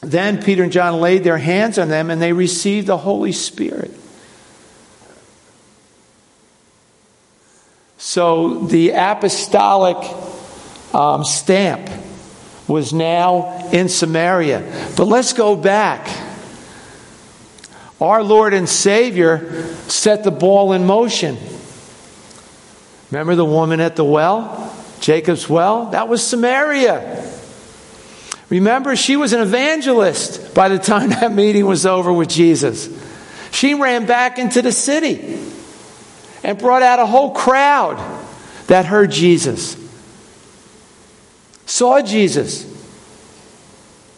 [0.00, 3.92] Then Peter and John laid their hands on them and they received the Holy Spirit.
[8.08, 9.98] So the apostolic
[10.94, 11.90] um, stamp
[12.66, 14.60] was now in Samaria.
[14.96, 16.08] But let's go back.
[18.00, 21.36] Our Lord and Savior set the ball in motion.
[23.10, 24.74] Remember the woman at the well?
[25.00, 25.90] Jacob's well?
[25.90, 27.30] That was Samaria.
[28.48, 32.88] Remember, she was an evangelist by the time that meeting was over with Jesus.
[33.50, 35.44] She ran back into the city
[36.42, 37.96] and brought out a whole crowd
[38.66, 39.76] that heard Jesus,
[41.66, 42.66] saw Jesus,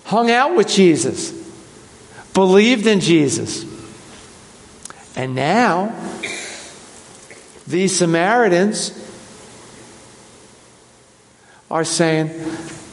[0.04, 1.32] hung out with Jesus,
[2.34, 3.64] believed in Jesus.
[5.16, 5.94] And now,
[7.66, 8.96] these Samaritans
[11.70, 12.28] are saying,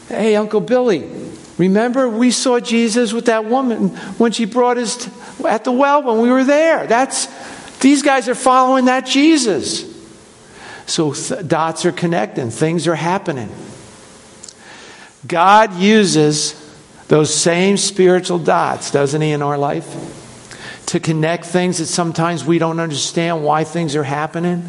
[0.08, 1.10] Hey, Uncle Billy,
[1.58, 5.10] remember we saw Jesus with that woman when she brought us
[5.46, 6.88] at the well when we were there.
[6.88, 7.28] That's
[7.80, 9.96] these guys are following that Jesus.
[10.86, 13.50] So th- dots are connecting, things are happening.
[15.26, 16.64] God uses
[17.08, 19.86] those same spiritual dots, doesn't He, in our life?
[20.88, 24.66] To connect things that sometimes we don't understand why things are happening.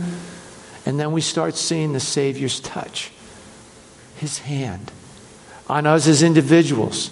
[0.85, 3.13] And then we start seeing the Savior's touch,
[4.17, 4.91] His hand
[5.69, 7.11] on us as individuals.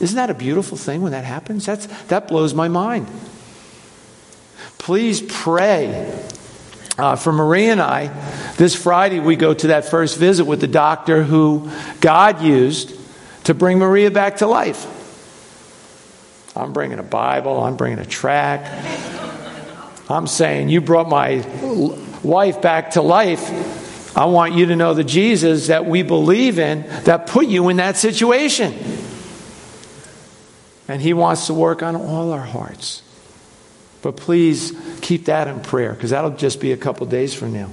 [0.00, 1.66] Isn't that a beautiful thing when that happens?
[1.66, 3.08] That's, that blows my mind.
[4.86, 6.16] Please pray
[6.96, 8.06] uh, for Marie and I.
[8.56, 12.94] This Friday, we go to that first visit with the doctor who God used
[13.46, 14.86] to bring Maria back to life.
[16.56, 18.62] I'm bringing a Bible, I'm bringing a track.
[20.08, 21.44] I'm saying, You brought my
[22.22, 24.16] wife back to life.
[24.16, 27.78] I want you to know the Jesus that we believe in that put you in
[27.78, 28.72] that situation.
[30.86, 33.02] And He wants to work on all our hearts.
[34.06, 37.70] But please keep that in prayer because that'll just be a couple days from now.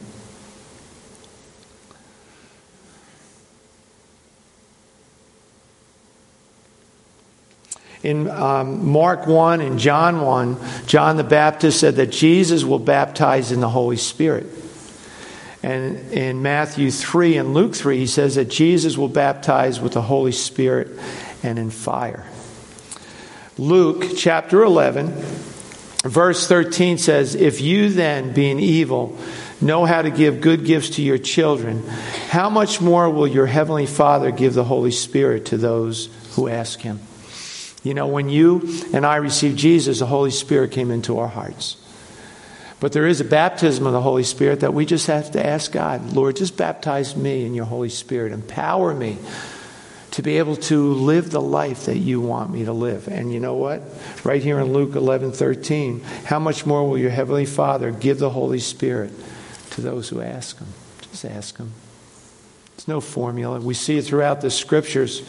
[8.02, 10.58] In um, Mark 1 and John 1,
[10.88, 14.48] John the Baptist said that Jesus will baptize in the Holy Spirit.
[15.62, 20.02] And in Matthew 3 and Luke 3, he says that Jesus will baptize with the
[20.02, 21.00] Holy Spirit
[21.44, 22.26] and in fire.
[23.60, 25.14] Luke chapter 11,
[26.04, 29.18] verse 13 says, If you then, being evil,
[29.62, 31.84] know how to give good gifts to your children,
[32.30, 36.80] how much more will your heavenly Father give the Holy Spirit to those who ask
[36.80, 37.00] him?
[37.84, 41.78] You know, when you and I received Jesus, the Holy Spirit came into our hearts.
[42.80, 45.72] But there is a baptism of the Holy Spirit that we just have to ask
[45.72, 48.34] God, Lord, just baptize me in your Holy Spirit.
[48.34, 49.18] Empower me
[50.14, 53.08] to be able to live the life that you want me to live.
[53.08, 53.82] And you know what?
[54.24, 58.30] Right here in Luke 11 13, how much more will your Heavenly Father give the
[58.30, 59.12] Holy Spirit
[59.72, 60.68] to those who ask Him?
[61.02, 61.72] Just ask Him.
[62.76, 63.60] There's no formula.
[63.60, 65.28] We see it throughout the scriptures.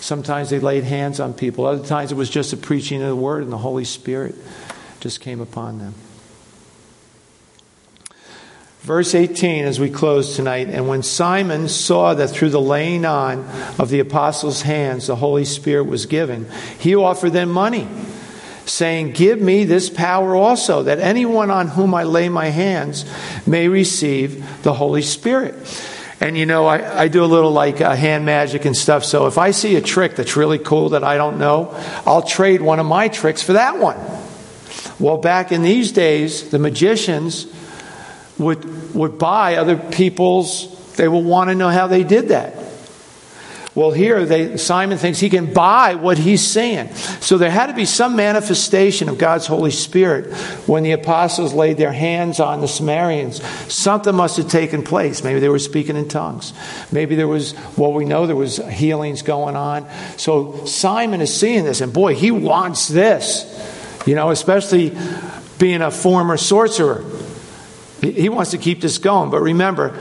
[0.00, 3.16] Sometimes they laid hands on people, other times it was just a preaching of the
[3.16, 4.34] word, and the Holy Spirit
[5.00, 5.94] just came upon them.
[8.86, 13.44] Verse 18, as we close tonight, and when Simon saw that through the laying on
[13.80, 16.46] of the apostles' hands the Holy Spirit was given,
[16.78, 17.88] he offered them money,
[18.64, 23.04] saying, Give me this power also, that anyone on whom I lay my hands
[23.44, 25.56] may receive the Holy Spirit.
[26.20, 29.04] And you know, I, I do a little like uh, hand magic and stuff.
[29.04, 31.74] So if I see a trick that's really cool that I don't know,
[32.06, 33.98] I'll trade one of my tricks for that one.
[35.00, 37.52] Well, back in these days, the magicians
[38.38, 42.54] would, would buy other people's, they will want to know how they did that.
[43.76, 46.94] Well, here they, Simon thinks he can buy what he's saying.
[46.94, 50.34] So there had to be some manifestation of God's Holy Spirit
[50.66, 53.44] when the apostles laid their hands on the Samaritans.
[53.70, 55.22] Something must have taken place.
[55.22, 56.54] Maybe they were speaking in tongues.
[56.90, 59.86] Maybe there was, well, we know there was healings going on.
[60.16, 63.44] So Simon is seeing this, and boy, he wants this.
[64.06, 64.96] You know, especially
[65.58, 67.04] being a former sorcerer.
[68.00, 69.30] He wants to keep this going.
[69.30, 69.96] But remember,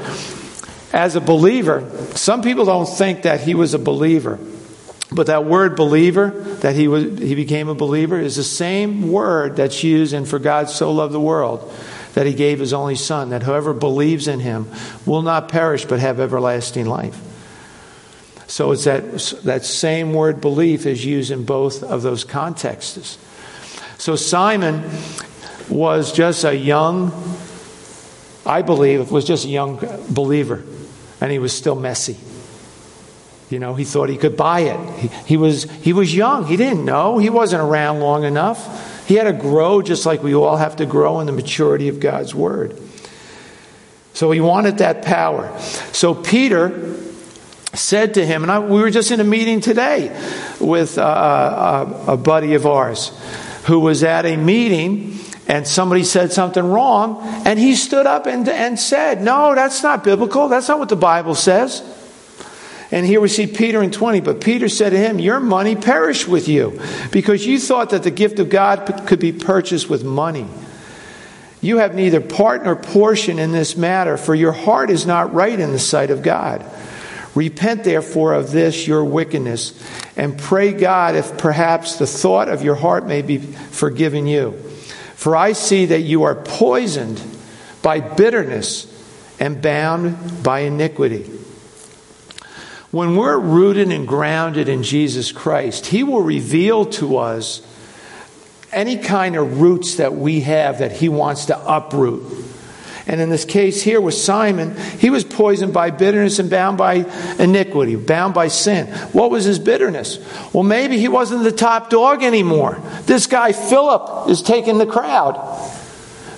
[0.91, 4.39] as a believer, some people don't think that he was a believer.
[5.11, 6.31] But that word believer,
[6.61, 10.39] that he, was, he became a believer, is the same word that's used in For
[10.39, 11.71] God so loved the world
[12.15, 14.67] that he gave his only son, that whoever believes in him
[15.05, 17.21] will not perish but have everlasting life.
[18.47, 19.03] So it's that,
[19.43, 23.17] that same word belief is used in both of those contexts.
[23.97, 24.89] So Simon
[25.69, 27.11] was just a young
[28.45, 29.77] I believe, it was just a young
[30.09, 30.63] believer,
[31.19, 32.17] and he was still messy.
[33.49, 34.99] You know, he thought he could buy it.
[34.99, 36.45] He, he, was, he was young.
[36.45, 37.17] He didn't know.
[37.17, 39.07] He wasn't around long enough.
[39.07, 41.99] He had to grow just like we all have to grow in the maturity of
[41.99, 42.79] God's Word.
[44.13, 45.57] So he wanted that power.
[45.91, 46.95] So Peter
[47.73, 50.09] said to him, and I, we were just in a meeting today
[50.59, 53.11] with uh, a, a buddy of ours
[53.65, 58.47] who was at a meeting and somebody said something wrong, and he stood up and,
[58.49, 60.49] and said, No, that's not biblical.
[60.49, 61.83] That's not what the Bible says.
[62.91, 64.21] And here we see Peter in 20.
[64.21, 66.79] But Peter said to him, Your money perished with you,
[67.11, 70.47] because you thought that the gift of God could be purchased with money.
[71.61, 75.59] You have neither part nor portion in this matter, for your heart is not right
[75.59, 76.65] in the sight of God.
[77.33, 79.73] Repent therefore of this your wickedness,
[80.15, 84.53] and pray God if perhaps the thought of your heart may be forgiven you.
[85.15, 87.21] For I see that you are poisoned
[87.81, 88.91] by bitterness
[89.39, 91.23] and bound by iniquity.
[92.91, 97.61] When we're rooted and grounded in Jesus Christ, He will reveal to us
[98.71, 102.23] any kind of roots that we have that He wants to uproot.
[103.07, 107.05] And in this case here with Simon, he was poisoned by bitterness and bound by
[107.37, 108.87] iniquity, bound by sin.
[109.13, 110.17] What was his bitterness?
[110.53, 112.81] Well, maybe he wasn't the top dog anymore.
[113.03, 115.35] This guy, Philip, is taking the crowd.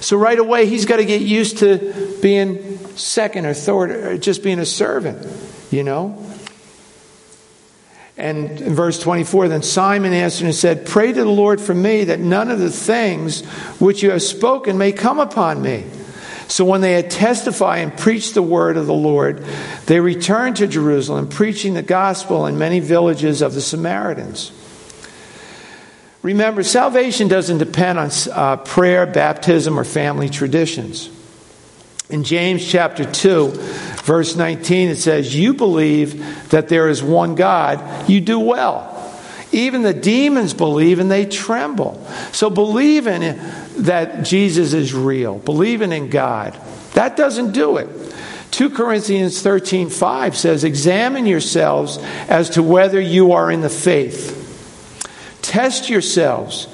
[0.01, 4.43] So right away, he's got to get used to being second or third, or just
[4.43, 5.25] being a servant,
[5.71, 6.21] you know?
[8.17, 12.05] And in verse 24, then Simon answered and said, Pray to the Lord for me
[12.05, 13.45] that none of the things
[13.79, 15.85] which you have spoken may come upon me.
[16.47, 19.43] So when they had testified and preached the word of the Lord,
[19.85, 24.51] they returned to Jerusalem, preaching the gospel in many villages of the Samaritans.
[26.21, 31.09] Remember, salvation doesn't depend on uh, prayer, baptism, or family traditions.
[32.09, 33.51] In James chapter 2,
[34.03, 38.93] verse 19, it says, You believe that there is one God, you do well.
[39.51, 42.05] Even the demons believe and they tremble.
[42.31, 43.39] So believe believing
[43.77, 46.59] that Jesus is real, believing in God,
[46.93, 47.87] that doesn't do it.
[48.51, 51.97] 2 Corinthians 13 5 says, Examine yourselves
[52.27, 54.43] as to whether you are in the faith.
[55.41, 56.67] Test yourselves.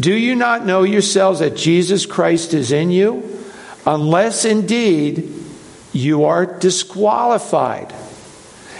[0.00, 3.38] Do you not know yourselves that Jesus Christ is in you?
[3.86, 5.32] Unless indeed
[5.92, 7.94] you are disqualified.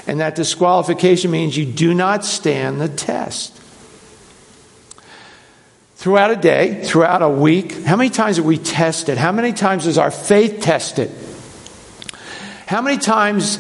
[0.07, 3.58] And that disqualification means you do not stand the test.
[5.99, 9.19] Throughout a day, throughout a week, how many times are we tested?
[9.19, 11.11] How many times is our faith tested?
[12.69, 13.59] How many times,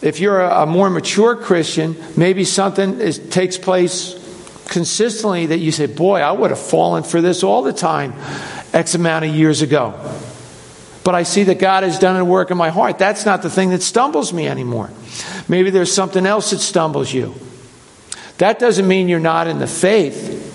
[0.00, 4.14] if you're a, more mature Christian, maybe something is, takes place
[4.68, 8.14] consistently that you say, Boy, I would have fallen for this all the time
[8.72, 9.94] X amount of years ago.
[11.02, 12.98] But I see that God has done a work in my heart.
[12.98, 14.88] That's not the thing that stumbles me anymore.
[15.48, 17.34] Maybe there's something else that stumbles you.
[18.36, 20.47] That doesn't mean you're not in the faith,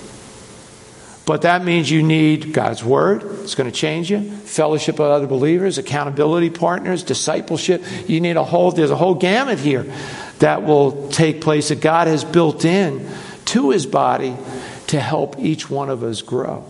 [1.26, 3.24] but that means you need God's Word.
[3.43, 4.21] It's going to change you.
[4.21, 7.84] Fellowship with other believers, accountability partners, discipleship.
[8.07, 9.91] You need a whole, there's a whole gamut here
[10.39, 13.09] that will take place that God has built in
[13.45, 14.36] to His body
[14.88, 16.65] to help each one of us grow.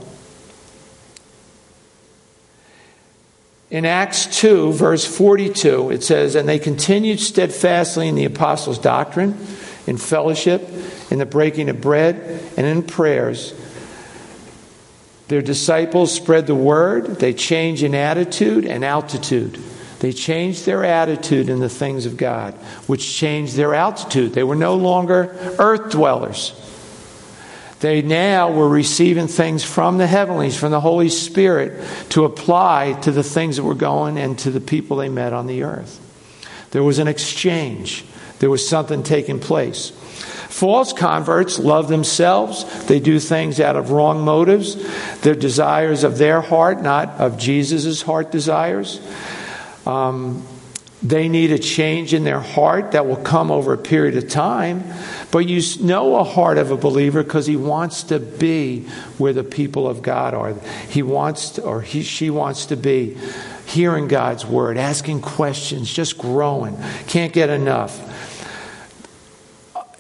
[3.71, 9.35] In Acts 2, verse 42, it says, And they continued steadfastly in the apostles' doctrine,
[9.87, 10.61] in fellowship,
[11.09, 13.55] in the breaking of bread, and in prayers.
[15.34, 19.59] Their disciples spread the word, they change in attitude and altitude.
[19.97, 22.53] They changed their attitude in the things of God,
[22.86, 24.34] which changed their altitude.
[24.34, 26.53] They were no longer earth dwellers.
[27.79, 33.11] They now were receiving things from the heavenlies, from the Holy Spirit, to apply to
[33.11, 35.99] the things that were going and to the people they met on the earth.
[36.69, 38.05] There was an exchange,
[38.38, 39.93] there was something taking place.
[40.53, 42.85] False converts love themselves.
[42.85, 44.75] They do things out of wrong motives.
[45.21, 49.01] Their desires of their heart, not of Jesus' heart desires.
[49.87, 50.45] Um,
[51.01, 54.83] they need a change in their heart that will come over a period of time.
[55.31, 58.83] But you know a heart of a believer because he wants to be
[59.17, 60.53] where the people of God are.
[60.87, 63.17] He wants to, or he, she wants to be
[63.65, 66.77] hearing God's word, asking questions, just growing.
[67.07, 68.12] Can't get enough.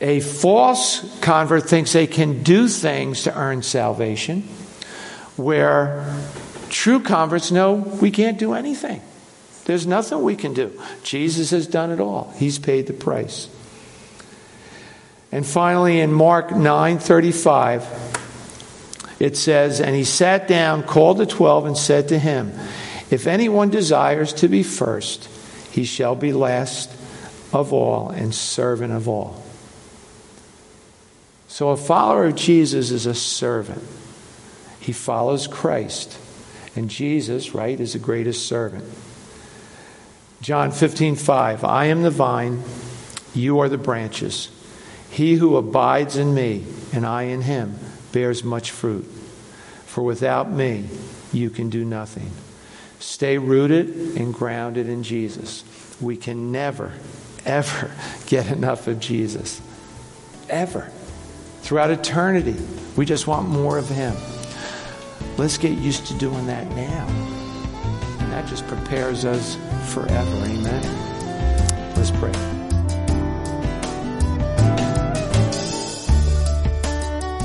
[0.03, 4.41] A false convert thinks they can do things to earn salvation,
[5.37, 6.13] where
[6.69, 9.01] true converts know we can't do anything.
[9.63, 10.77] There's nothing we can do.
[11.03, 12.33] Jesus has done it all.
[12.35, 13.47] He's paid the price.
[15.31, 17.85] And finally in Mark 9:35
[19.19, 22.51] it says and he sat down called the 12 and said to him
[23.09, 25.29] if anyone desires to be first
[25.71, 26.91] he shall be last
[27.53, 29.42] of all and servant of all.
[31.53, 33.83] So a follower of Jesus is a servant.
[34.79, 36.17] He follows Christ.
[36.75, 38.83] And Jesus, right, is the greatest servant.
[40.41, 41.63] John 15, 5.
[41.63, 42.63] I am the vine,
[43.35, 44.49] you are the branches.
[45.11, 47.77] He who abides in me, and I in him,
[48.11, 49.05] bears much fruit.
[49.85, 50.89] For without me,
[51.31, 52.31] you can do nothing.
[52.97, 55.63] Stay rooted and grounded in Jesus.
[56.01, 56.93] We can never,
[57.45, 57.91] ever
[58.25, 59.61] get enough of Jesus.
[60.49, 60.91] Ever.
[61.63, 62.57] Throughout eternity,
[62.97, 64.13] we just want more of him.
[65.37, 67.07] Let's get used to doing that now.
[68.19, 69.55] And that just prepares us
[69.93, 70.35] forever.
[70.43, 70.83] Amen.
[71.95, 72.33] Let's pray.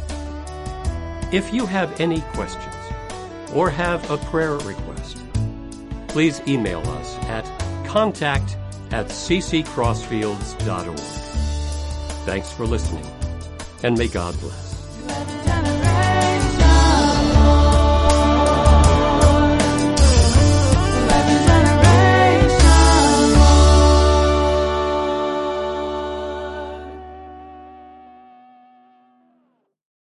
[1.33, 2.75] If you have any questions
[3.55, 5.17] or have a prayer request,
[6.07, 7.45] please email us at
[7.87, 8.55] contact
[8.91, 10.99] at cccrossfields.org.
[12.25, 13.05] Thanks for listening,
[13.83, 14.68] and may God bless.